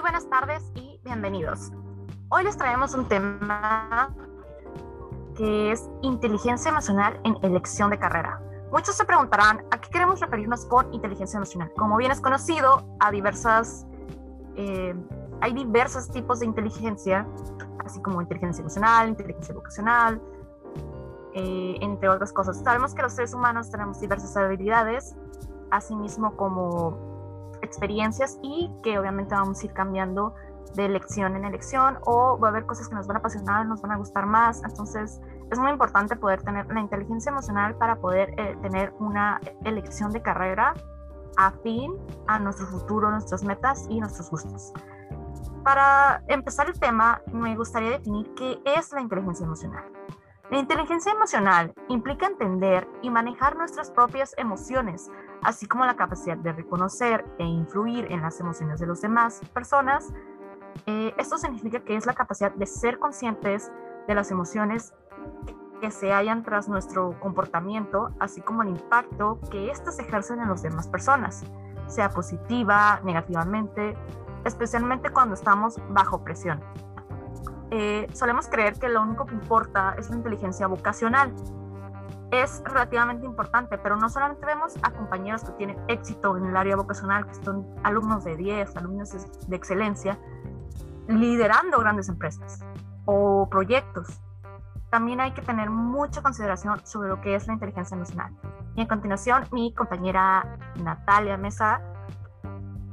[0.00, 1.72] Muy buenas tardes y bienvenidos.
[2.30, 4.08] Hoy les traemos un tema
[5.36, 8.40] que es inteligencia emocional en elección de carrera.
[8.72, 11.70] Muchos se preguntarán a qué queremos referirnos con inteligencia emocional.
[11.76, 13.86] Como bien es conocido, a diversas,
[14.56, 14.94] eh,
[15.42, 17.26] hay diversos tipos de inteligencia,
[17.84, 20.18] así como inteligencia emocional, inteligencia vocacional,
[21.34, 22.56] eh, entre otras cosas.
[22.64, 25.14] Sabemos que los seres humanos tenemos diversas habilidades,
[25.70, 27.09] asimismo como
[27.70, 30.34] experiencias y que obviamente vamos a ir cambiando
[30.74, 33.80] de elección en elección o va a haber cosas que nos van a apasionar, nos
[33.80, 34.62] van a gustar más.
[34.64, 40.10] Entonces es muy importante poder tener la inteligencia emocional para poder eh, tener una elección
[40.10, 40.74] de carrera
[41.36, 41.94] afín
[42.26, 44.72] a nuestro futuro, nuestras metas y nuestros gustos.
[45.64, 49.84] Para empezar el tema, me gustaría definir qué es la inteligencia emocional.
[50.50, 55.08] La inteligencia emocional implica entender y manejar nuestras propias emociones,
[55.42, 60.12] así como la capacidad de reconocer e influir en las emociones de las demás personas.
[60.86, 63.70] Eh, esto significa que es la capacidad de ser conscientes
[64.06, 64.94] de las emociones
[65.80, 70.62] que se hallan tras nuestro comportamiento, así como el impacto que éstas ejercen en las
[70.62, 71.42] demás personas,
[71.86, 73.96] sea positiva, negativamente,
[74.44, 76.60] especialmente cuando estamos bajo presión.
[77.70, 81.32] Eh, solemos creer que lo único que importa es la inteligencia vocacional.
[82.30, 86.76] Es relativamente importante, pero no solamente vemos a compañeros que tienen éxito en el área
[86.76, 90.18] vocacional, que son alumnos de 10, alumnos de excelencia,
[91.08, 92.64] liderando grandes empresas
[93.04, 94.22] o proyectos.
[94.90, 98.32] También hay que tener mucha consideración sobre lo que es la inteligencia emocional.
[98.76, 101.80] Y a continuación, mi compañera Natalia Mesa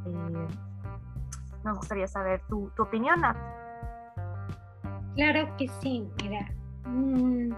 [0.06, 0.48] eh,
[1.64, 3.38] nos gustaría saber tu, tu opinión, Nat.
[5.16, 6.48] Claro que sí, mira.
[6.86, 7.52] Mm,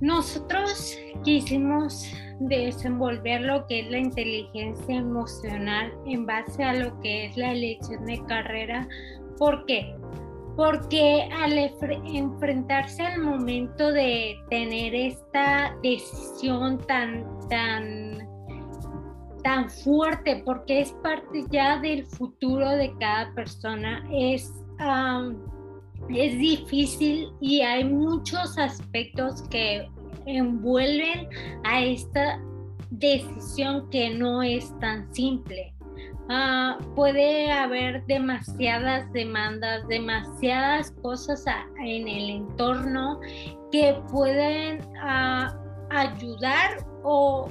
[0.00, 2.10] nosotros quisimos
[2.40, 8.04] desenvolver lo que es la inteligencia emocional en base a lo que es la elección
[8.06, 8.88] de carrera.
[9.38, 9.94] ¿Por qué?
[10.56, 18.24] Porque al enfrentarse al momento de tener esta decisión tan, tan
[19.44, 24.02] tan fuerte porque es parte ya del futuro de cada persona.
[24.10, 24.50] Es,
[26.08, 29.88] es difícil y hay muchos aspectos que
[30.26, 31.28] envuelven
[31.64, 32.40] a esta
[32.90, 35.72] decisión que no es tan simple.
[36.30, 41.44] Ah, puede haber demasiadas demandas, demasiadas cosas
[41.84, 43.20] en el entorno
[43.70, 45.54] que pueden ah,
[45.90, 47.46] ayudar o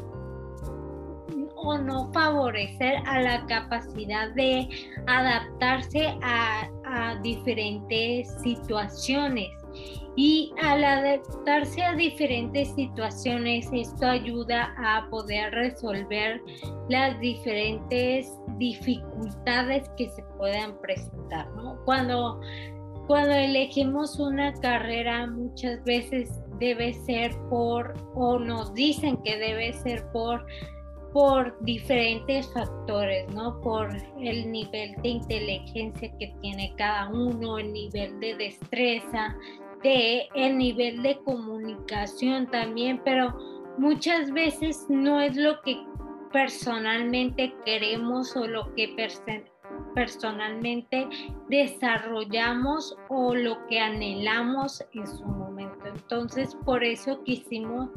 [1.64, 4.68] o no favorecer a la capacidad de
[5.08, 6.70] adaptarse a,
[7.22, 9.50] diferentes situaciones.
[10.16, 16.40] Y al adaptarse a diferentes situaciones, esto ayuda a poder resolver
[16.90, 21.48] las diferentes dificultades que se puedan presentar.
[21.86, 22.40] Cuando,
[23.08, 30.06] cuando elegimos una carrera, muchas veces debe ser por, o nos dicen que debe ser
[30.12, 30.46] por
[31.14, 33.62] por diferentes factores, ¿no?
[33.62, 39.38] Por el nivel de inteligencia que tiene cada uno, el nivel de destreza,
[39.84, 43.38] de el nivel de comunicación también, pero
[43.78, 45.78] muchas veces no es lo que
[46.32, 48.96] personalmente queremos o lo que
[49.94, 51.08] personalmente
[51.48, 55.86] desarrollamos o lo que anhelamos en su momento.
[55.86, 57.90] Entonces, por eso quisimos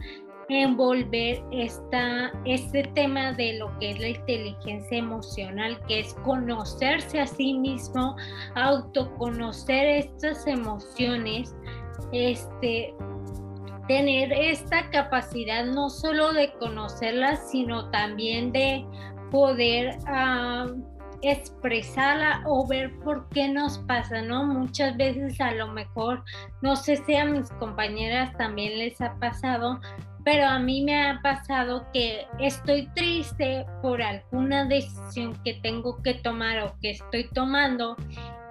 [0.49, 7.27] envolver esta, este tema de lo que es la inteligencia emocional, que es conocerse a
[7.27, 8.17] sí mismo,
[8.55, 11.55] autoconocer estas emociones,
[12.12, 12.95] este,
[13.89, 18.84] tener esta capacidad no solo de conocerlas, sino también de
[19.31, 19.99] poder
[21.23, 24.45] expresarla o ver por qué nos pasa, ¿no?
[24.45, 26.22] Muchas veces a lo mejor,
[26.63, 29.81] no sé si a mis compañeras también les ha pasado,
[30.27, 36.15] pero a mí me ha pasado que estoy triste por alguna decisión que tengo que
[36.15, 37.95] tomar o que estoy tomando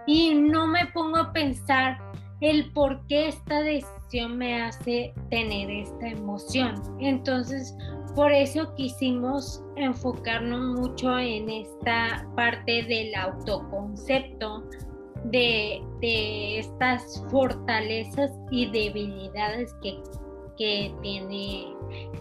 [0.07, 1.97] y no me pongo a pensar
[2.39, 6.81] el por qué esta decisión me hace tener esta emoción.
[7.01, 7.75] Entonces,
[8.15, 14.63] por eso quisimos enfocarnos mucho en esta parte del autoconcepto,
[15.25, 19.99] de, de estas fortalezas y debilidades que
[20.57, 21.73] que tiene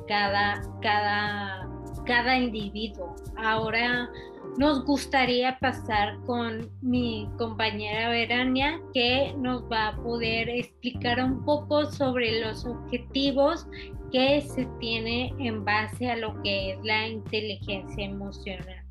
[0.08, 1.68] cada, cada,
[2.06, 3.14] cada individuo.
[3.36, 4.10] Ahora
[4.58, 11.90] nos gustaría pasar con mi compañera Verania que nos va a poder explicar un poco
[11.90, 13.66] sobre los objetivos
[14.12, 18.84] que se tiene en base a lo que es la inteligencia emocional.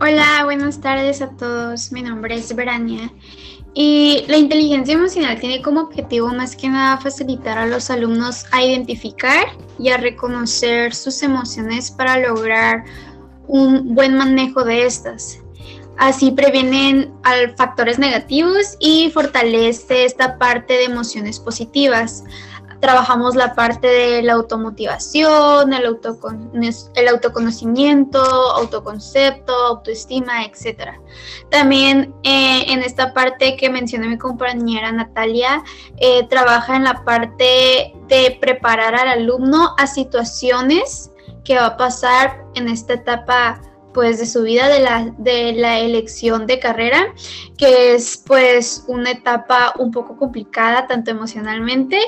[0.00, 1.92] Hola, buenas tardes a todos.
[1.92, 3.12] Mi nombre es Verania
[3.74, 8.62] y la inteligencia emocional tiene como objetivo más que nada facilitar a los alumnos a
[8.62, 9.48] identificar
[9.80, 12.84] y a reconocer sus emociones para lograr
[13.48, 15.40] un buen manejo de estas.
[15.96, 17.12] Así previenen
[17.56, 22.24] factores negativos y fortalece esta parte de emociones positivas
[22.84, 25.96] trabajamos la parte de la automotivación, el,
[26.94, 30.90] el autoconocimiento, autoconcepto, autoestima, etc.
[31.48, 35.62] También eh, en esta parte que mencioné mi compañera Natalia,
[35.96, 41.10] eh, trabaja en la parte de preparar al alumno a situaciones
[41.42, 43.62] que va a pasar en esta etapa
[43.94, 47.14] pues de su vida de la, de la elección de carrera,
[47.56, 51.98] que es pues una etapa un poco complicada tanto emocionalmente,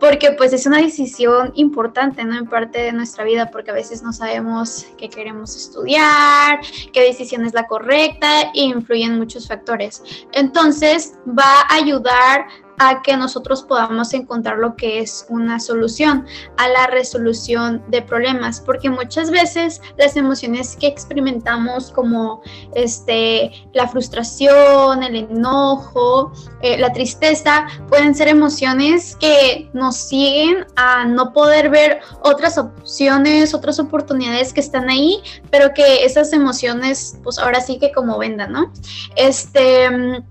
[0.00, 2.36] porque pues es una decisión importante, ¿no?
[2.36, 6.60] En parte de nuestra vida, porque a veces no sabemos qué queremos estudiar,
[6.92, 10.02] qué decisión es la correcta e influyen muchos factores.
[10.32, 12.46] Entonces va a ayudar
[12.78, 16.26] a que nosotros podamos encontrar lo que es una solución
[16.56, 22.42] a la resolución de problemas, porque muchas veces las emociones que experimentamos como
[22.74, 26.32] este, la frustración, el enojo,
[26.62, 33.54] eh, la tristeza, pueden ser emociones que nos siguen a no poder ver otras opciones,
[33.54, 38.52] otras oportunidades que están ahí, pero que esas emociones, pues ahora sí que como vendan,
[38.52, 38.72] ¿no?
[39.16, 40.22] Este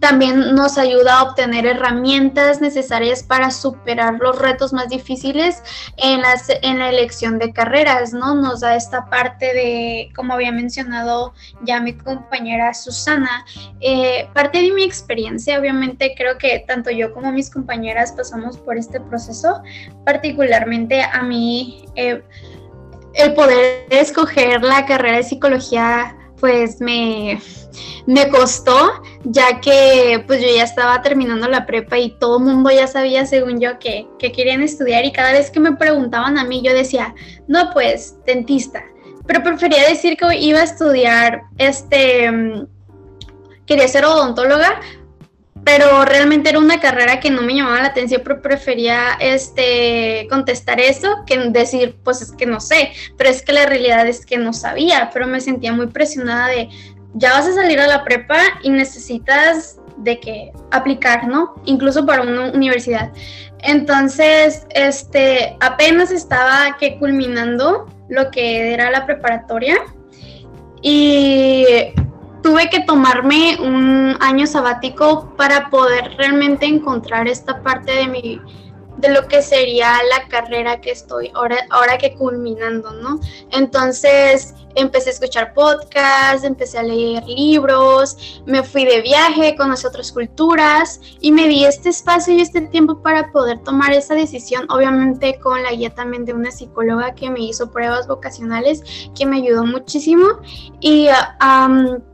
[0.00, 5.62] también nos ayuda a obtener herramientas necesarias para superar los retos más difíciles
[5.96, 8.34] en, las, en la elección de carreras, ¿no?
[8.34, 13.44] Nos da esta parte de, como había mencionado ya mi compañera Susana,
[13.80, 18.78] eh, parte de mi experiencia, obviamente creo que tanto yo como mis compañeras pasamos por
[18.78, 19.62] este proceso,
[20.04, 22.22] particularmente a mí eh,
[23.14, 27.40] el poder escoger la carrera de psicología pues me,
[28.04, 32.68] me costó, ya que pues yo ya estaba terminando la prepa y todo el mundo
[32.68, 36.44] ya sabía, según yo, que, que querían estudiar y cada vez que me preguntaban a
[36.44, 37.14] mí yo decía,
[37.46, 38.82] no, pues dentista,
[39.24, 42.66] pero prefería decir que iba a estudiar, este, mm,
[43.64, 44.80] quería ser odontóloga
[45.64, 50.80] pero realmente era una carrera que no me llamaba la atención, pero prefería este, contestar
[50.80, 54.38] eso que decir, pues es que no sé, pero es que la realidad es que
[54.38, 56.68] no sabía, pero me sentía muy presionada de,
[57.14, 61.54] ya vas a salir a la prepa y necesitas de que aplicar, ¿no?
[61.64, 63.12] Incluso para una universidad.
[63.60, 69.78] Entonces, este, apenas estaba que culminando lo que era la preparatoria
[70.82, 71.64] y
[72.42, 78.40] tuve que tomarme un año sabático para poder realmente encontrar esta parte de mi
[78.98, 83.18] de lo que sería la carrera que estoy ahora, ahora que culminando, ¿no?
[83.50, 90.12] Entonces empecé a escuchar podcasts, empecé a leer libros, me fui de viaje, conocí otras
[90.12, 95.38] culturas y me di este espacio y este tiempo para poder tomar esa decisión, obviamente
[95.40, 98.82] con la guía también de una psicóloga que me hizo pruebas vocacionales,
[99.16, 100.26] que me ayudó muchísimo
[100.80, 101.08] y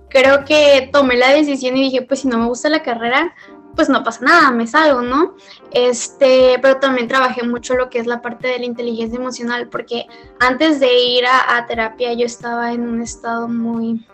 [0.08, 3.34] creo que tomé la decisión y dije, pues si no me gusta la carrera,
[3.78, 5.36] pues no pasa nada, me salgo, ¿no?
[5.70, 10.06] Este, pero también trabajé mucho lo que es la parte de la inteligencia emocional, porque
[10.40, 14.04] antes de ir a, terapia yo estaba en un estado muy,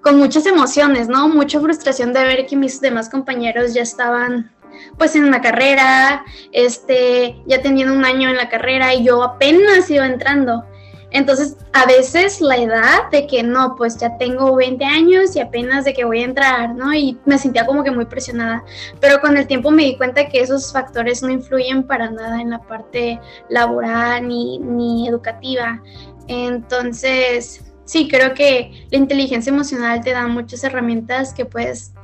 [0.00, 1.28] con muchas emociones, ¿no?
[1.28, 4.50] Mucha frustración de ver que mis demás compañeros ya estaban
[4.96, 9.88] pues en una carrera, este, ya tenían un año en la carrera y yo apenas
[9.90, 10.64] iba entrando.
[11.10, 15.84] Entonces, a veces la edad de que no, pues ya tengo 20 años y apenas
[15.84, 16.92] de que voy a entrar, ¿no?
[16.92, 18.62] Y me sentía como que muy presionada.
[19.00, 22.50] Pero con el tiempo me di cuenta que esos factores no influyen para nada en
[22.50, 25.82] la parte laboral ni, ni educativa.
[26.26, 31.94] Entonces, sí, creo que la inteligencia emocional te da muchas herramientas que pues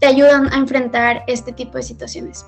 [0.00, 2.46] te ayudan a enfrentar este tipo de situaciones.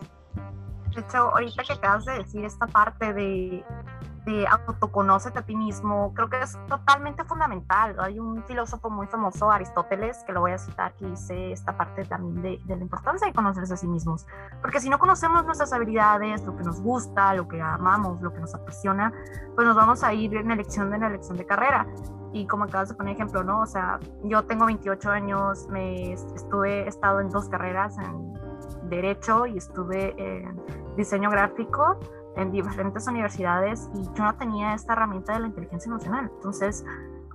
[0.94, 3.62] De hecho, ahorita que acabas de decir esta parte de
[4.26, 7.94] de autoconócete a ti mismo, creo que es totalmente fundamental.
[8.00, 12.04] Hay un filósofo muy famoso, Aristóteles, que lo voy a citar, que dice esta parte
[12.04, 14.26] también de, de, la importancia de conocerse a sí mismos.
[14.60, 18.40] Porque si no conocemos nuestras habilidades, lo que nos gusta, lo que amamos, lo que
[18.40, 19.12] nos apasiona,
[19.54, 21.86] pues nos vamos a ir en elección de la elección de carrera.
[22.32, 23.60] Y como acabas de poner ejemplo, ¿no?
[23.60, 28.34] O sea, yo tengo 28 años, me estuve, he estado en dos carreras, en
[28.90, 30.60] Derecho y estuve en
[30.96, 31.98] Diseño Gráfico
[32.36, 36.30] en diferentes universidades y yo no tenía esta herramienta de la inteligencia emocional.
[36.34, 36.84] Entonces,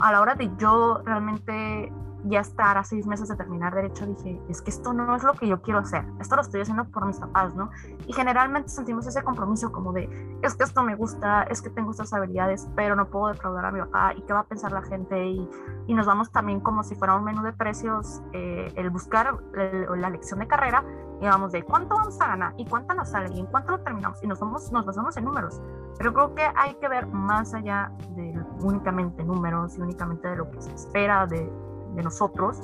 [0.01, 1.91] a la hora de yo realmente
[2.25, 5.34] ya estar a seis meses de terminar derecho, dije, es que esto no es lo
[5.34, 7.72] que yo quiero hacer, esto lo estoy haciendo por mis papás, ¿no?
[8.05, 11.91] Y generalmente sentimos ese compromiso como de, es que esto me gusta, es que tengo
[11.91, 14.84] estas habilidades, pero no puedo defraudar a mi papá, ¿y qué va a pensar la
[14.84, 15.25] gente?
[15.25, 15.50] Y,
[15.88, 20.10] y nos vamos también como si fuera un menú de precios, eh, el buscar la
[20.10, 20.84] lección de carrera,
[21.22, 23.79] y vamos de cuánto vamos a ganar, y cuánto nos sale, y en cuánto lo
[23.79, 25.62] terminamos, y nos, vamos, nos basamos en números.
[25.98, 30.50] Pero creo que hay que ver más allá de únicamente números y únicamente de lo
[30.50, 31.51] que se espera de
[31.95, 32.62] de nosotros,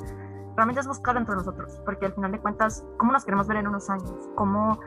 [0.56, 3.68] realmente es buscar entre nosotros, porque al final de cuentas, ¿cómo nos queremos ver en
[3.68, 4.30] unos años?
[4.34, 4.78] ¿Cómo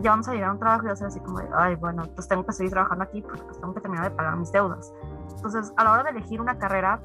[0.00, 1.76] ya vamos a llegar a un trabajo y va a ser así como de, ay,
[1.76, 4.50] bueno, pues tengo que seguir trabajando aquí porque pues tengo que terminar de pagar mis
[4.52, 4.92] deudas?
[5.36, 7.00] Entonces, a la hora de elegir una carrera,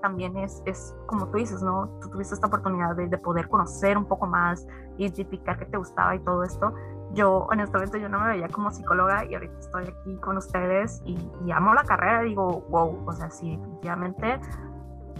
[0.00, 1.88] también es, es como tú dices, ¿no?
[2.00, 4.66] Tú tuviste esta oportunidad de, de poder conocer un poco más,
[4.98, 6.74] identificar qué te gustaba y todo esto.
[7.14, 11.16] Yo, honestamente, yo no me veía como psicóloga y ahorita estoy aquí con ustedes y,
[11.52, 12.22] amo la carrera.
[12.22, 14.40] Digo, wow, o sea, sí, definitivamente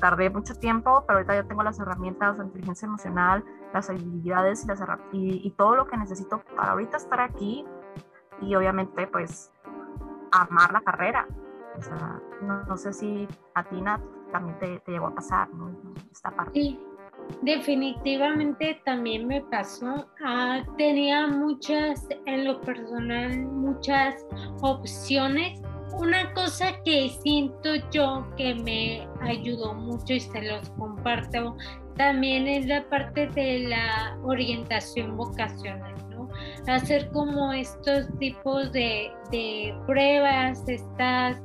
[0.01, 4.67] tardé mucho tiempo, pero ahorita ya tengo las herramientas de inteligencia emocional, las habilidades y,
[4.67, 4.83] las
[5.13, 7.65] y, todo lo que necesito para ahorita estar aquí
[8.41, 9.53] y obviamente pues
[10.33, 11.27] amar la carrera.
[11.79, 13.83] O sea, no, sé si a ti
[14.31, 15.71] también te, llegó a pasar ¿no?
[16.11, 16.53] esta parte.
[16.53, 16.81] Sí,
[17.43, 20.07] definitivamente también me pasó.
[20.25, 24.27] Ah, tenía muchas, en lo personal, muchas
[24.63, 25.61] opciones
[25.99, 31.57] una cosa que siento yo que me ayudó mucho y se los comparto
[31.97, 36.29] también es la parte de la orientación vocacional, ¿no?
[36.67, 39.13] Hacer como estos tipos de,
[39.87, 41.41] pruebas, estas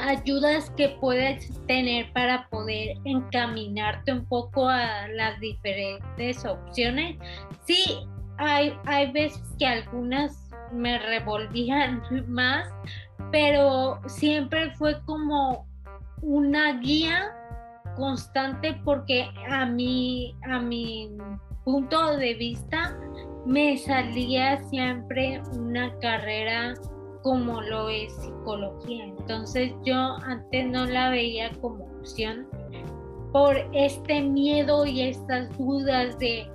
[0.00, 7.16] ayudas que puedes tener para poder encaminarte un poco a las diferentes opciones.
[7.64, 7.98] Sí,
[8.38, 12.68] hay, hay veces que algunas me revolvían más,
[13.30, 15.66] pero siempre fue como
[16.22, 17.34] una guía
[17.96, 21.10] constante porque a mi, a mi
[21.64, 22.96] punto de vista
[23.46, 26.74] me salía siempre una carrera
[27.22, 29.04] como lo es psicología.
[29.04, 32.46] Entonces yo antes no la veía como opción
[33.32, 36.46] por este miedo y estas dudas de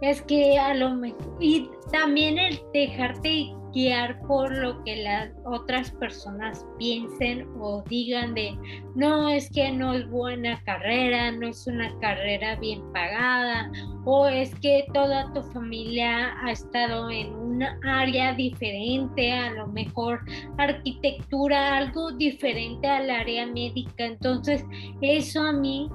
[0.00, 5.90] es que a lo mejor y también el dejarte guiar por lo que las otras
[5.92, 8.56] personas piensen o digan de
[8.94, 13.70] no es que no es buena carrera, no es una carrera bien pagada
[14.04, 20.20] o es que toda tu familia ha estado en una área diferente, a lo mejor
[20.58, 24.04] arquitectura, algo diferente al área médica.
[24.04, 24.64] Entonces
[25.00, 25.88] eso a mí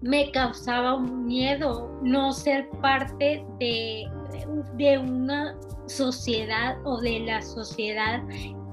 [0.00, 4.04] me causaba un miedo no ser parte de,
[4.76, 5.54] de una
[5.86, 8.22] sociedad o de la sociedad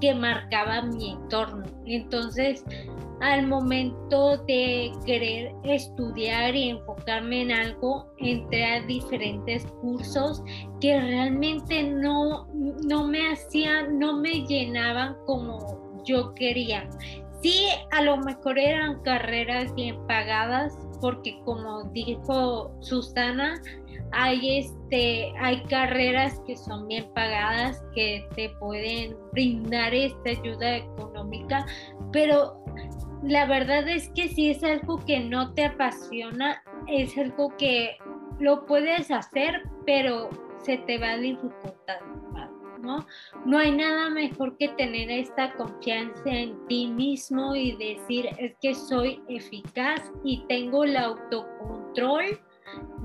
[0.01, 1.65] que marcaba mi entorno.
[1.86, 2.63] Entonces,
[3.22, 10.44] al momento de querer estudiar y enfocarme en algo, entré a diferentes cursos
[10.80, 16.90] que realmente no, no me hacían, no me llenaban como yo quería.
[17.42, 23.62] Sí, a lo mejor eran carreras bien pagadas, porque como dijo Susana,
[24.12, 31.66] hay este hay carreras que son bien pagadas que te pueden brindar esta ayuda económica
[32.12, 32.64] pero
[33.24, 37.98] la verdad es que si es algo que no te apasiona es algo que
[38.40, 40.30] lo puedes hacer pero
[40.64, 42.02] se te va a dificultar
[42.82, 43.06] ¿no?
[43.46, 48.74] No hay nada mejor que tener esta confianza en ti mismo y decir es que
[48.74, 52.40] soy eficaz y tengo el autocontrol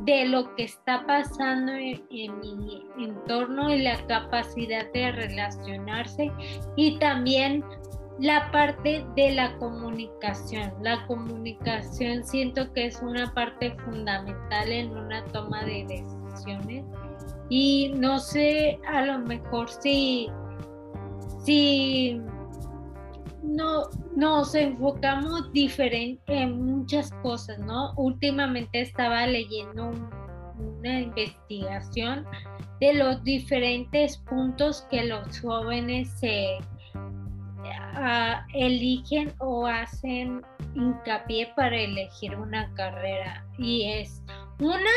[0.05, 6.31] de lo que está pasando en, mi entorno y la capacidad de relacionarse
[6.77, 7.65] y también
[8.21, 10.73] la parte de la comunicación.
[10.83, 16.85] La comunicación siento que es una parte fundamental en una toma de decisiones
[17.49, 20.29] y no sé a lo mejor si,
[21.45, 22.21] si
[23.43, 23.83] no,
[24.17, 27.93] nos enfocamos diferente en muchas cosas, ¿no?
[27.97, 29.91] Últimamente estaba leyendo
[30.59, 32.25] una investigación
[32.81, 36.59] de los diferentes puntos que los jóvenes se
[37.73, 40.43] ah, eligen o hacen
[40.75, 43.45] hincapié para elegir una carrera.
[43.59, 44.23] Y es
[44.61, 44.91] una,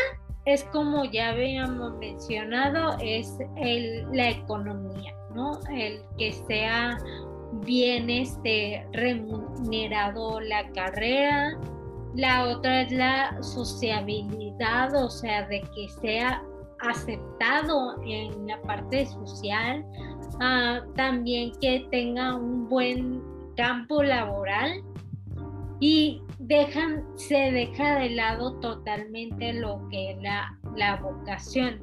[0.46, 5.60] es como ya habíamos mencionado, es el, la economía, ¿no?
[5.72, 6.98] El que sea
[7.66, 11.58] bien este, remunerado la carrera.
[12.16, 16.42] La otra es la sociabilidad, o sea, de que sea
[16.82, 19.86] aceptado en la parte social.
[20.40, 23.22] Ah, también que tenga un buen
[23.56, 24.84] campo laboral
[25.80, 31.82] y dejan, se deja de lado totalmente lo que es la, la vocación.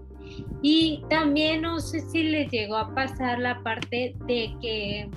[0.63, 5.11] Y también no sé si les llegó a pasar la parte de que,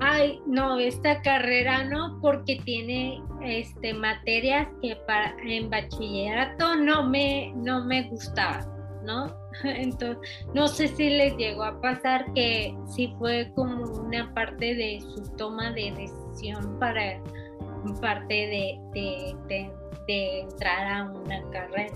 [0.00, 7.52] ay, no, esta carrera no, porque tiene este, materias que para, en bachillerato no me,
[7.56, 8.66] no me gustaban,
[9.04, 9.34] ¿no?
[9.64, 10.18] Entonces,
[10.54, 15.28] no sé si les llegó a pasar que sí fue como una parte de su
[15.36, 17.20] toma de decisión para
[18.00, 19.70] parte de, de,
[20.06, 21.94] de entrar a una carrera.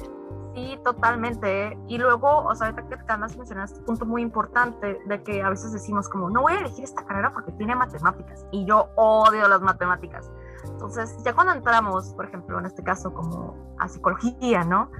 [0.54, 1.76] Sí, totalmente.
[1.88, 5.50] Y luego, o sea, ahorita que además mencionaste este punto muy importante de que a
[5.50, 8.46] veces decimos como, no voy a elegir esta carrera porque tiene matemáticas.
[8.52, 10.30] Y yo odio las matemáticas.
[10.64, 14.90] Entonces, ya cuando entramos, por ejemplo, en este caso como a psicología, ¿no?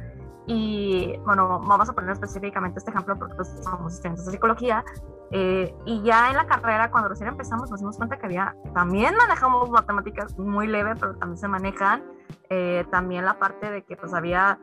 [0.47, 4.85] Y bueno, vamos a poner específicamente este ejemplo porque pues, somos estudiantes de psicología.
[5.31, 9.15] Eh, y ya en la carrera, cuando recién empezamos, nos dimos cuenta que había, también
[9.17, 12.03] manejamos matemáticas muy leve, pero también se manejan.
[12.51, 14.59] Eh, también la parte de que pues había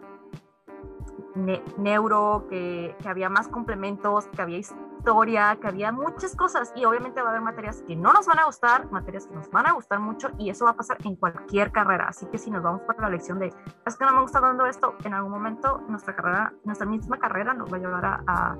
[1.77, 7.21] neuro, que, que, había más complementos, que había historia, que había muchas cosas y obviamente
[7.21, 9.73] va a haber materias que no nos van a gustar, materias que nos van a
[9.73, 12.07] gustar mucho y eso va a pasar en cualquier carrera.
[12.09, 13.53] Así que si nos vamos por la lección de,
[13.85, 17.53] es que no me gusta dando esto, en algún momento nuestra carrera, nuestra misma carrera
[17.53, 18.57] nos va a llevar a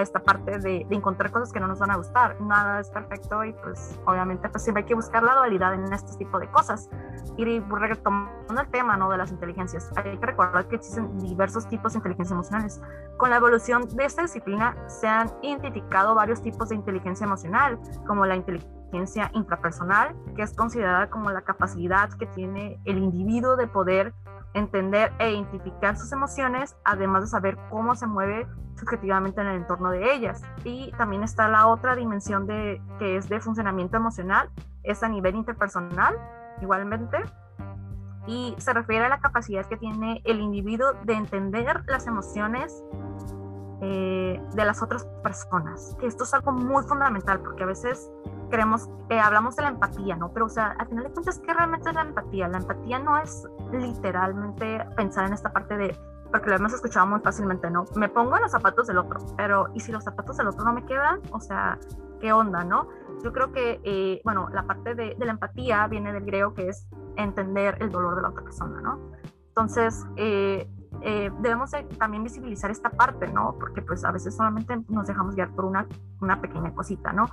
[0.00, 2.40] esta parte de, encontrar cosas que no nos van a gustar.
[2.40, 6.16] Nada es perfecto y pues obviamente pues siempre hay que buscar la dualidad en este
[6.16, 6.88] tipo de cosas.
[7.36, 9.10] Y retomando el tema ¿no?
[9.10, 12.80] de las inteligencias, hay que recordar que existen diversos tipos de inteligencia emocionales.
[13.16, 18.26] Con la evolución de esta disciplina se han identificado varios tipos de inteligencia emocional, como
[18.26, 24.12] la inteligencia intrapersonal, que es considerada como la capacidad que tiene el individuo de poder
[24.54, 29.90] entender e identificar sus emociones, además de saber cómo se mueve subjetivamente en el entorno
[29.90, 30.42] de ellas.
[30.64, 34.50] Y también está la otra dimensión de, que es de funcionamiento emocional,
[34.82, 36.16] es a nivel interpersonal,
[36.60, 37.18] igualmente,
[38.26, 42.84] y se refiere a la capacidad que tiene el individuo de entender las emociones
[43.80, 45.96] eh, de las otras personas.
[46.02, 48.08] Esto es algo muy fundamental porque a veces
[48.48, 50.32] creemos, eh, hablamos de la empatía, ¿no?
[50.32, 52.46] Pero, o sea, al final de cuentas, ¿qué realmente es la empatía?
[52.46, 55.96] La empatía no es literalmente pensar en esta parte de,
[56.30, 57.84] porque lo hemos escuchado muy fácilmente, ¿no?
[57.96, 60.72] Me pongo en los zapatos del otro, pero ¿y si los zapatos del otro no
[60.72, 61.20] me quedan?
[61.30, 61.78] O sea,
[62.20, 62.88] ¿qué onda, no?
[63.22, 66.68] Yo creo que, eh, bueno, la parte de, de, la empatía viene del griego que
[66.68, 68.98] es entender el dolor de la otra persona, ¿no?
[69.48, 70.66] Entonces, eh,
[71.02, 73.56] eh, debemos también visibilizar esta parte, ¿no?
[73.58, 75.86] Porque pues a veces solamente nos dejamos guiar por una,
[76.20, 77.26] una pequeña cosita, ¿no?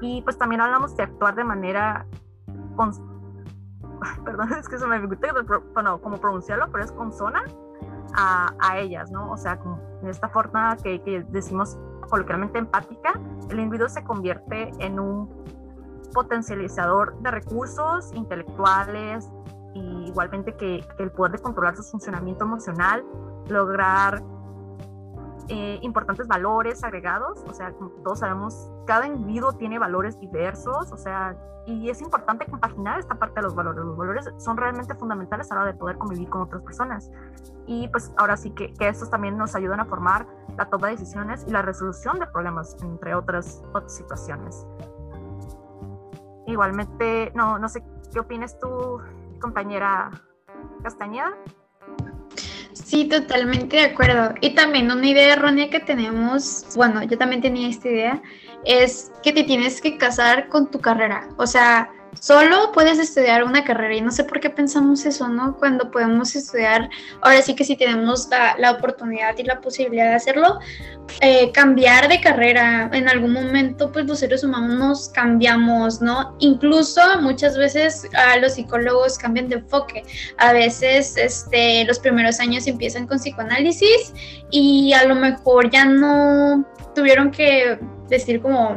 [0.00, 2.06] Y pues también hablamos de actuar de manera,
[2.76, 2.92] con,
[4.24, 5.32] perdón, es que se me dificulta
[5.72, 7.44] bueno, como pronunciarlo, pero es consona
[8.14, 9.30] a, a ellas, ¿no?
[9.30, 11.78] O sea, como en esta forma que, que decimos
[12.08, 15.44] coloquialmente empática, el individuo se convierte en un
[16.12, 19.28] potencializador de recursos intelectuales,
[19.74, 23.04] y igualmente que, que, el poder de controlar su funcionamiento emocional,
[23.48, 24.22] lograr
[25.48, 30.96] eh, importantes valores agregados, o sea, como todos sabemos, cada individuo tiene valores diversos, o
[30.96, 33.84] sea, y es importante compaginar esta parte de los valores.
[33.84, 37.10] Los valores son realmente fundamentales a la hora de poder convivir con otras personas.
[37.66, 40.26] Y pues ahora sí que, que estos también nos ayudan a formar
[40.58, 44.66] la toma de decisiones y la resolución de problemas, entre otras, otras situaciones.
[46.46, 49.00] Igualmente, no, no sé qué opinas tú,
[49.40, 50.10] compañera
[50.82, 51.32] Castañeda.
[52.74, 54.34] Sí, totalmente de acuerdo.
[54.40, 58.22] Y también una idea errónea que tenemos, bueno, yo también tenía esta idea,
[58.64, 61.28] es que te tienes que casar con tu carrera.
[61.36, 65.56] O sea, solo puedes estudiar una carrera y no sé por qué pensamos eso, ¿no?
[65.56, 66.88] Cuando podemos estudiar,
[67.20, 70.58] ahora sí que si tenemos la, oportunidad y la posibilidad de hacerlo,
[71.20, 72.90] eh, cambiar de carrera.
[72.92, 76.36] En algún momento, pues los seres humanos cambiamos, ¿no?
[76.40, 78.08] Incluso muchas veces
[78.40, 80.04] los psicólogos cambian de enfoque.
[80.38, 84.12] A veces este, los primeros años empiezan con psicoanálisis
[84.50, 88.76] y a lo mejor ya no tuvieron que decir como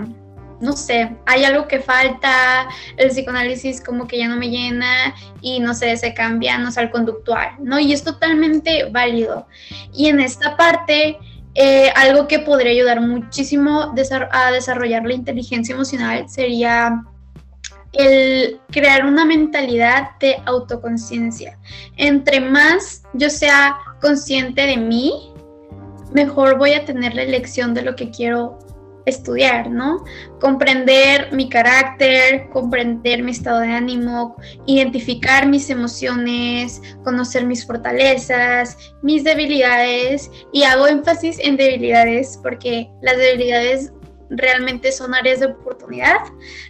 [0.60, 2.68] no sé, hay algo que falta,
[2.98, 6.80] el psicoanálisis como que ya no me llena y no sé, se cambia, no sé,
[6.80, 7.80] al conductual, ¿no?
[7.80, 9.48] Y es totalmente válido.
[9.94, 11.20] Y en esta parte,
[11.54, 13.94] eh, algo que podría ayudar muchísimo
[14.32, 17.04] a desarrollar la inteligencia emocional sería
[17.94, 21.58] el crear una mentalidad de autoconciencia.
[21.96, 25.34] Entre más yo sea consciente de mí,
[26.14, 28.60] mejor voy a tener la elección de lo que quiero
[29.08, 30.04] estudiar, ¿no?
[30.40, 39.24] Comprender mi carácter, comprender mi estado de ánimo, identificar mis emociones, conocer mis fortalezas, mis
[39.24, 43.94] debilidades y hago énfasis en debilidades porque las debilidades
[44.30, 46.18] realmente son áreas de oportunidad,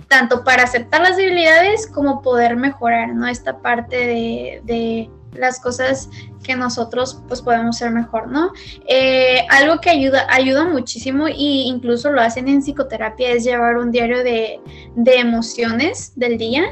[0.08, 3.28] tanto para aceptar las debilidades como poder mejorar, ¿no?
[3.28, 6.10] Esta parte de, de las cosas
[6.48, 8.54] que nosotros pues podemos ser mejor, ¿no?
[8.88, 13.92] Eh, algo que ayuda, ayuda muchísimo e incluso lo hacen en psicoterapia es llevar un
[13.92, 14.60] diario de,
[14.96, 16.64] de emociones del día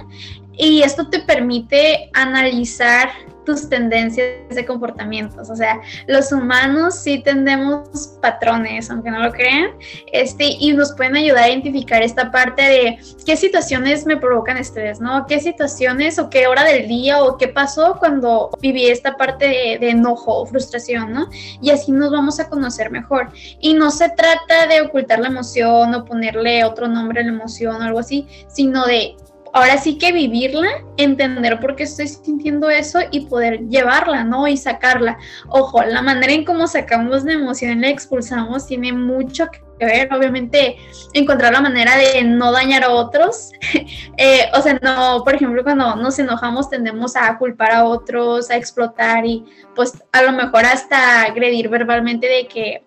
[0.57, 3.09] y esto te permite analizar
[3.45, 5.49] tus tendencias de comportamientos.
[5.49, 9.71] O sea, los humanos sí tendemos patrones, aunque no lo crean,
[10.11, 14.99] este, y nos pueden ayudar a identificar esta parte de qué situaciones me provocan estrés,
[14.99, 15.25] ¿no?
[15.27, 19.77] ¿Qué situaciones o qué hora del día o qué pasó cuando viví esta parte de,
[19.79, 21.29] de enojo o frustración, ¿no?
[21.61, 23.31] Y así nos vamos a conocer mejor.
[23.59, 27.75] Y no se trata de ocultar la emoción o ponerle otro nombre a la emoción
[27.75, 29.15] o algo así, sino de
[29.55, 34.49] ahora sí que vivirla, entender por qué estoy sintiendo eso y poder llevarla, ¿no?
[34.49, 35.17] Y sacarla.
[35.47, 40.75] Ojo, la manera en cómo sacamos la emoción la expulsamos tiene mucho que ver, obviamente,
[41.13, 43.51] encontrar la manera de no dañar a otros.
[44.17, 48.55] Eh, o sea, no, por ejemplo, cuando nos enojamos tendemos a culpar a otros, a
[48.55, 49.43] explotar y
[49.75, 52.83] pues a lo mejor hasta agredir verbalmente de que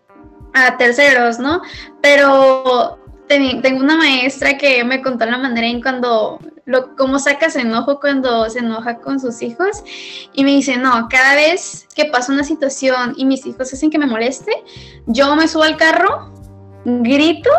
[0.54, 1.60] a terceros, ¿no?
[2.00, 7.98] Pero tengo una maestra que me contó la manera en cuando lo, cómo sacas enojo
[7.98, 9.82] cuando se enoja con sus hijos.
[10.34, 13.98] Y me dice, no, cada vez que pasa una situación y mis hijos hacen que
[13.98, 14.52] me moleste,
[15.06, 16.32] yo me subo al carro,
[16.84, 17.50] grito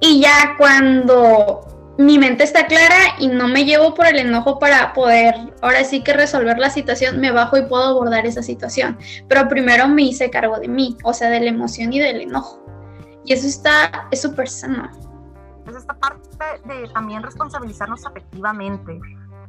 [0.00, 4.92] y ya cuando mi mente está clara y no me llevo por el enojo para
[4.92, 8.98] poder ahora sí que resolver la situación, me bajo y puedo abordar esa situación.
[9.28, 12.60] Pero primero me hice cargo de mí, o sea, de la emoción y del enojo.
[13.24, 14.90] Y eso está, es súper sano
[15.70, 19.00] es esta parte de también responsabilizarnos afectivamente.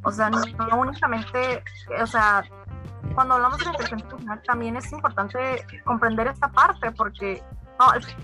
[0.02, 0.40] O sea, no,
[0.78, 1.64] únicamente,
[2.00, 2.44] o sea,
[3.14, 7.42] cuando hablamos de inteligencia emocional también es importante comprender esta parte porque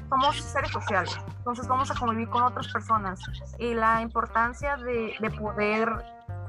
[0.08, 3.20] somos seres sociales, entonces vamos a convivir con otras personas
[3.58, 5.90] y la importancia de, de poder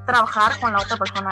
[0.05, 1.31] trabajar con la otra persona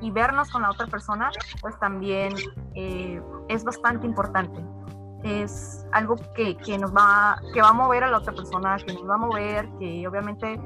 [0.00, 1.30] y, vernos con la otra persona,
[1.60, 2.34] pues también
[2.74, 4.62] eh, es bastante importante
[5.22, 8.92] es algo que, que, nos va, que va a mover a la otra persona, que
[8.92, 10.60] nos va a mover, que obviamente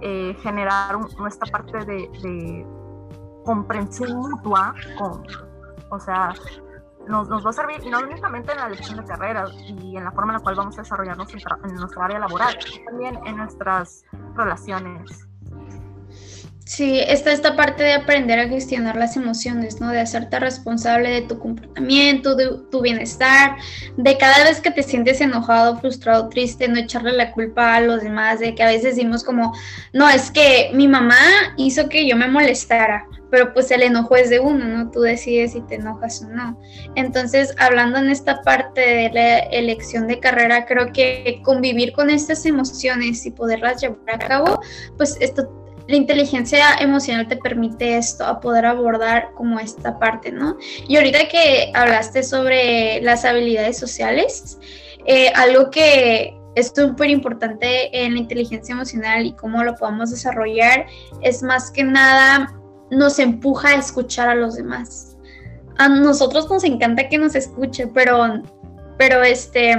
[0.00, 2.66] eh, generar nuestra parte de, de,
[3.44, 5.24] comprensión mutua, con,
[5.90, 6.32] o sea,
[7.08, 10.12] nos, nos, va a servir no únicamente en la elección de carreras y en la
[10.12, 14.04] forma en la cual vamos a desarrollarnos en nuestra área laboral, también en nuestras
[14.36, 15.28] relaciones
[16.64, 19.90] Sí, está esta parte de aprender a gestionar las emociones, ¿no?
[19.90, 23.56] De hacerte responsable de tu comportamiento, de tu bienestar,
[23.96, 28.02] de cada vez que te sientes enojado, frustrado, triste, no echarle la culpa a los
[28.02, 29.52] demás, de que a veces decimos como,
[29.92, 31.18] no, es que mi mamá
[31.56, 34.90] hizo que yo me molestara, pero pues el enojo es de uno, ¿no?
[34.92, 36.60] Tú decides si te enojas o no.
[36.94, 42.46] Entonces, hablando en esta parte de la elección de carrera, creo que convivir con estas
[42.46, 44.60] emociones y poderlas llevar a cabo,
[44.96, 50.56] pues esto la inteligencia emocional te permite esto, a poder abordar como esta parte, ¿no?
[50.88, 54.58] Y ahorita que hablaste sobre las habilidades sociales,
[55.06, 60.86] eh, algo que es súper importante en la inteligencia emocional y cómo lo podemos desarrollar
[61.22, 62.54] es más que nada
[62.90, 65.16] nos empuja a escuchar a los demás.
[65.78, 68.42] A nosotros nos encanta que nos escuche, pero,
[68.98, 69.74] pero este,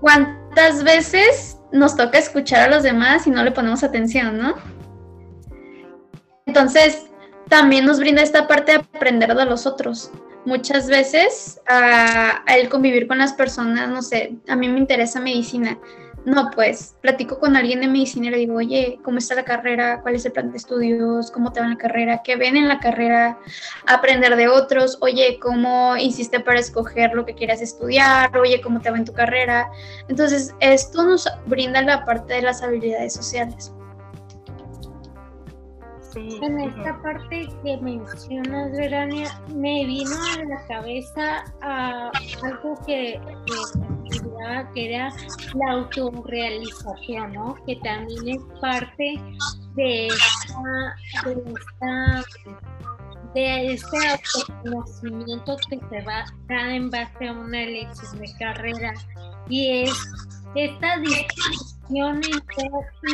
[0.00, 4.54] ¿cuántas veces nos toca escuchar a los demás y no le ponemos atención, ¿no?
[6.46, 7.06] Entonces,
[7.48, 10.10] también nos brinda esta parte de aprender de los otros.
[10.44, 15.78] Muchas veces, al convivir con las personas, no sé, a mí me interesa medicina
[16.28, 20.02] no, pues platico con alguien de medicina y le digo, oye, ¿cómo está la carrera?
[20.02, 21.30] ¿Cuál es el plan de estudios?
[21.30, 22.22] ¿Cómo te va en la carrera?
[22.22, 23.38] ¿Qué ven en la carrera?
[23.86, 24.98] Aprender de otros.
[25.00, 28.36] Oye, ¿cómo hiciste para escoger lo que quieras estudiar?
[28.36, 29.70] Oye, ¿cómo te va en tu carrera?
[30.08, 33.72] Entonces, esto nos brinda la parte de las habilidades sociales.
[36.42, 43.20] En esta parte que mencionas, Verania, me vino a la cabeza algo que,
[44.74, 45.10] que, era
[45.54, 47.54] la autorrealización, ¿no?
[47.66, 49.20] Que también es parte
[49.74, 52.24] de esta, de esta
[53.34, 58.94] de este autoconocimiento que se va a en base a una elección de carrera
[59.48, 59.92] y es
[60.54, 62.20] esta discusión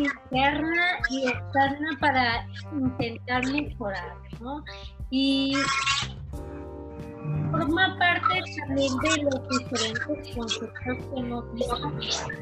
[0.00, 4.64] interna y externa para intentar mejorar, ¿no?
[5.10, 5.56] Y
[7.50, 11.92] forma parte también de los diferentes conceptos que hemos visto,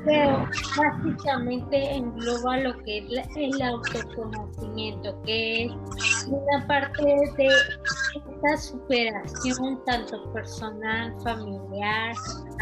[0.04, 5.72] pero básicamente engloba lo que es el autoconocimiento, que es
[6.28, 7.50] una parte de
[8.42, 12.14] esta superación tanto personal, familiar,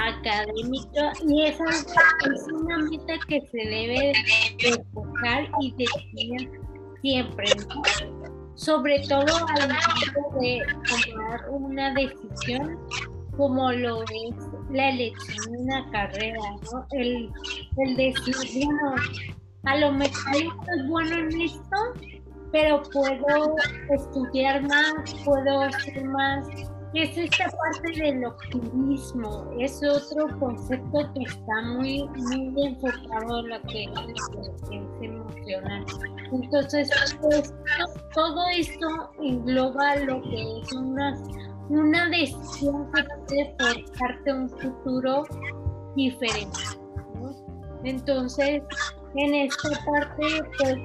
[0.07, 4.13] académica y esa es una meta que se debe
[4.63, 6.51] de enfocar y definir
[7.01, 7.47] siempre,
[8.55, 12.79] sobre todo al momento de tomar una decisión
[13.37, 14.35] como lo es
[14.71, 16.41] la elección de una carrera,
[16.71, 16.87] ¿no?
[16.91, 17.31] El,
[17.79, 18.95] el decir, bueno,
[19.65, 22.20] a lo mejor estoy bueno en esto,
[22.53, 23.55] pero puedo
[23.91, 26.47] estudiar más, puedo hacer más.
[26.93, 33.63] Es esta parte del optimismo, es otro concepto que está muy, muy enfocado en lo
[33.63, 35.87] que es la inteligencia emocional.
[36.33, 37.55] Entonces, pues,
[38.13, 41.17] todo esto engloba lo que es una,
[41.69, 45.23] una decisión que puede forjarte un futuro
[45.95, 46.59] diferente.
[47.85, 48.63] Entonces,
[49.15, 50.77] en esta parte, pues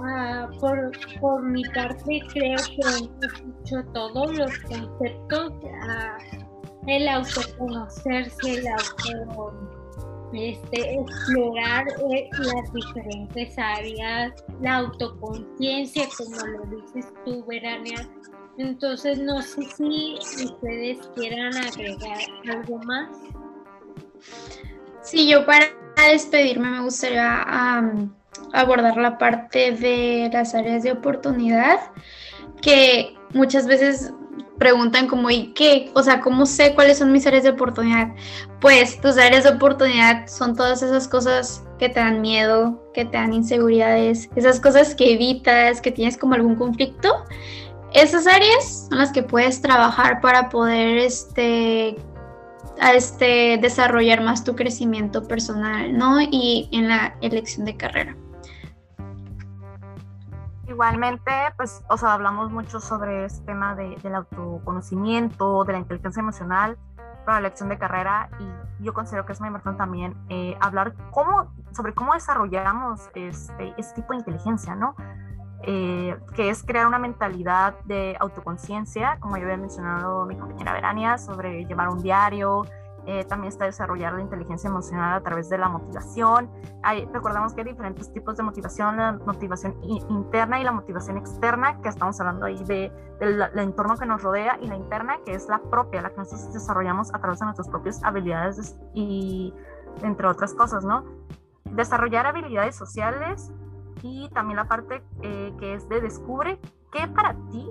[0.00, 3.08] Ah, por, por, mi parte creo que
[3.44, 5.52] dicho todos los conceptos,
[6.86, 9.52] el autoconocerse, el auto,
[10.32, 18.08] este, explorar eh, las diferentes áreas, la autoconciencia, como lo dices tú, Verania.
[18.58, 22.18] Entonces, no sé si ustedes quieran agregar
[22.50, 23.08] algo más.
[25.02, 25.66] Sí, yo para
[26.10, 27.42] despedirme me gustaría
[28.52, 31.78] abordar la parte de las áreas de oportunidad,
[32.60, 34.12] que muchas veces
[34.58, 35.90] preguntan como, ¿y qué?
[35.94, 38.08] O sea, ¿cómo sé cuáles son mis áreas de oportunidad?
[38.60, 43.16] Pues tus áreas de oportunidad son todas esas cosas que te dan miedo, que te
[43.16, 47.24] dan inseguridades, esas cosas que evitas, que tienes como algún conflicto.
[47.94, 51.96] Esas áreas son las que puedes trabajar para poder este,
[52.80, 56.20] este, desarrollar más tu crecimiento personal, ¿no?
[56.20, 58.16] Y en la elección de carrera.
[60.66, 66.20] Igualmente, pues, o sea, hablamos mucho sobre este tema de, del autoconocimiento, de la inteligencia
[66.20, 66.76] emocional
[67.24, 70.94] para la elección de carrera y yo considero que es muy importante también eh, hablar
[71.10, 74.94] cómo, sobre cómo desarrollamos este, este tipo de inteligencia, ¿no?
[75.62, 81.18] Eh, que es crear una mentalidad de autoconciencia, como ya había mencionado mi compañera Verania,
[81.18, 82.64] sobre llevar un diario,
[83.06, 86.50] eh, también está desarrollar la inteligencia emocional a través de la motivación.
[86.82, 91.80] Hay, recordamos que hay diferentes tipos de motivación, la motivación interna y la motivación externa,
[91.80, 95.48] que estamos hablando ahí de, del entorno que nos rodea, y la interna, que es
[95.48, 99.54] la propia, la que nosotros desarrollamos a través de nuestras propias habilidades y
[100.02, 101.04] entre otras cosas, ¿no?
[101.64, 103.50] Desarrollar habilidades sociales
[104.02, 106.60] y también la parte eh, que es de descubre
[106.92, 107.68] qué para ti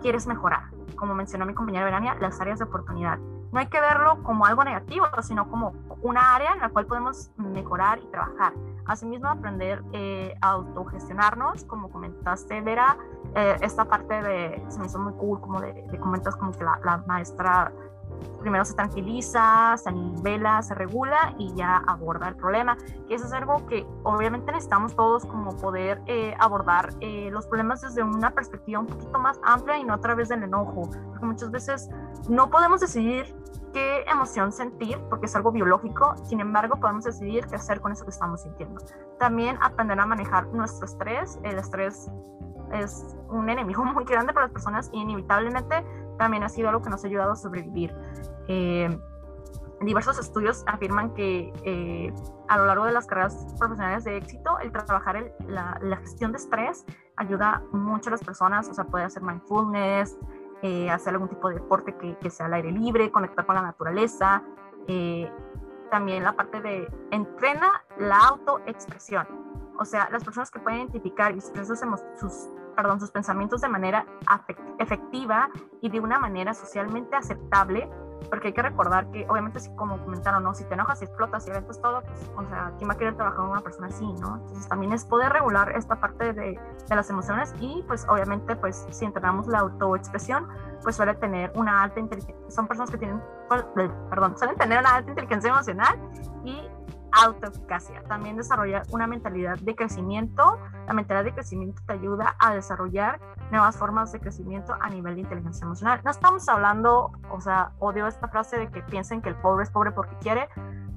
[0.00, 0.70] quieres mejorar.
[0.96, 3.18] Como mencionó mi compañera Verania, las áreas de oportunidad
[3.52, 7.30] no hay que verlo como algo negativo, sino como una área en la cual podemos
[7.36, 8.52] mejorar y trabajar.
[8.84, 12.98] Asimismo, aprender eh, a autogestionarnos, como comentaste, Vera,
[13.34, 16.64] eh, esta parte de, se me hizo muy cool, como de, de comentas como que
[16.64, 17.72] la, la maestra
[18.40, 22.76] primero se tranquiliza, se nivela, se regula y ya aborda el problema.
[23.08, 27.80] Que eso es algo que obviamente necesitamos todos como poder eh, abordar eh, los problemas
[27.80, 30.90] desde una perspectiva un poquito más amplia y no a través del enojo.
[31.08, 31.90] Porque muchas veces
[32.28, 33.34] no podemos decidir
[33.72, 38.04] qué emoción sentir porque es algo biológico, sin embargo podemos decidir qué hacer con eso
[38.04, 38.80] que estamos sintiendo.
[39.18, 41.38] También aprender a manejar nuestro estrés.
[41.42, 42.10] El estrés
[42.72, 45.84] es un enemigo muy grande para las personas y inevitablemente
[46.18, 47.94] también ha sido algo que nos ha ayudado a sobrevivir.
[48.48, 48.98] Eh,
[49.80, 52.12] diversos estudios afirman que eh,
[52.48, 56.84] a lo largo de las carreras profesionales de éxito, el trabajar la, gestión de estrés
[57.16, 60.18] ayuda mucho a las personas, o sea, puede hacer mindfulness,
[60.62, 63.62] eh, hacer algún tipo de deporte que, que, sea al aire libre, conectar con la
[63.62, 64.42] naturaleza.
[65.90, 69.45] también la parte de entrena la autoexpresión.
[69.78, 74.06] O sea, las personas que pueden identificar y expresar sus perdón, sus pensamientos de manera
[74.78, 75.48] efectiva
[75.80, 77.90] y de una manera socialmente aceptable,
[78.30, 80.54] porque hay que recordar que obviamente si como comentaron, ¿no?
[80.54, 83.14] si te enojas, si explotas, si eventos todo, pues, o sea, ¿quién va a querer
[83.14, 84.36] trabajar con una persona así, no?
[84.36, 88.86] Entonces también es poder regular esta parte de, de las emociones y pues obviamente pues
[88.90, 90.48] si entrenamos la autoexpresión,
[90.82, 95.10] pues suele tener una alta inteligencia, son personas que tienen, perdón, suelen tener una alta
[95.10, 95.98] inteligencia emocional
[96.44, 96.68] y
[97.24, 98.02] autoeficacia.
[98.04, 100.58] También desarrollar una mentalidad de crecimiento.
[100.86, 105.22] La mentalidad de crecimiento te ayuda a desarrollar nuevas formas de crecimiento a nivel de
[105.22, 106.00] inteligencia emocional.
[106.04, 109.70] No estamos hablando, o sea, odio esta frase de que piensen que el pobre es
[109.70, 110.48] pobre porque quiere.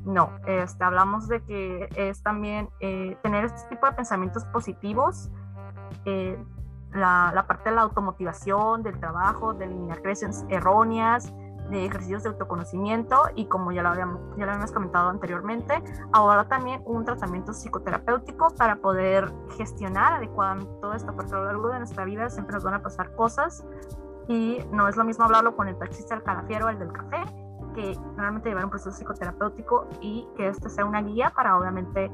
[0.05, 5.29] No, este, hablamos de que es también eh, tener este tipo de pensamientos positivos.
[6.05, 6.41] Eh,
[6.93, 11.31] la, la, parte de la automotivación, del trabajo, de eliminar creencias erróneas,
[11.69, 16.47] de ejercicios de autoconocimiento y como ya lo, habíamos, ya lo habíamos comentado anteriormente, ahora
[16.47, 21.79] también un tratamiento psicoterapéutico para poder gestionar adecuadamente todo esto, porque a lo largo de
[21.79, 23.63] nuestra vida siempre nos van a pasar cosas
[24.27, 27.23] Y no es lo mismo hablarlo con el taxista del calafiero el del café,
[27.73, 32.11] que realmente llevar un proceso psicoterapéutico y que este sea una guía para obviamente,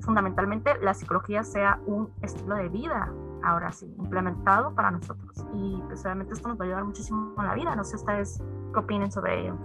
[0.00, 3.10] fundamentalmente, la psicología sea un estilo de vida,
[3.42, 5.46] ahora sí, implementado para nosotros.
[5.54, 7.74] Y pues obviamente esto nos va a ayudar muchísimo en la vida.
[7.74, 9.56] No sé ustedes qué sobre ello.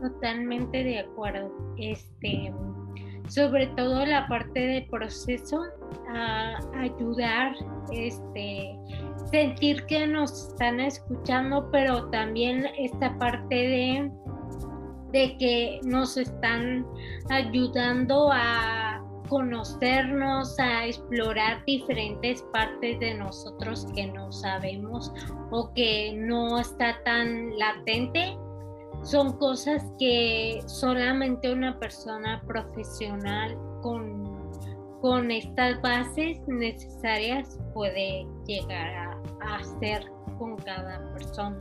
[0.00, 1.50] Totalmente de acuerdo.
[1.78, 2.52] Este,
[3.28, 5.64] sobre todo la parte de proceso,
[6.14, 7.52] a ayudar,
[7.92, 8.78] este,
[9.30, 14.12] sentir que nos están escuchando, pero también esta parte de,
[15.12, 16.86] de que nos están
[17.30, 18.95] ayudando a
[19.28, 25.12] conocernos, a explorar diferentes partes de nosotros que no sabemos
[25.50, 28.36] o que no está tan latente.
[29.02, 34.50] Son cosas que solamente una persona profesional con,
[35.00, 41.60] con estas bases necesarias puede llegar a, hacer con cada persona.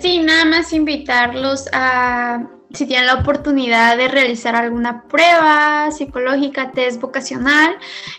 [0.00, 7.00] Sí, nada más invitarlos a si tienen la oportunidad de realizar alguna prueba psicológica, test
[7.00, 7.76] vocacional,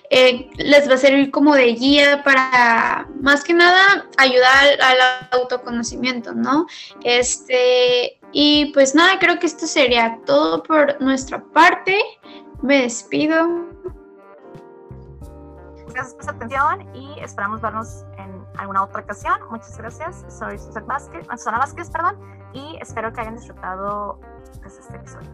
[0.09, 4.97] eh, les va a servir como de guía para, más que nada, ayudar al
[5.31, 6.65] autoconocimiento, ¿no?
[7.03, 11.99] Este, y pues nada, creo que esto sería todo por nuestra parte.
[12.63, 13.69] Me despido.
[15.93, 19.39] Gracias por su atención y esperamos vernos en alguna otra ocasión.
[19.49, 20.25] Muchas gracias.
[20.29, 22.17] Soy Susana Vázquez, Susana Vázquez perdón,
[22.53, 24.19] y espero que hayan disfrutado
[24.61, 25.29] pues, este episodio.